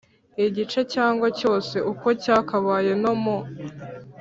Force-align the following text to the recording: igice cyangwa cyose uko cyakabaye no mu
igice 0.45 0.79
cyangwa 0.93 1.27
cyose 1.39 1.75
uko 1.91 2.07
cyakabaye 2.23 2.91
no 3.03 3.13
mu 3.23 3.37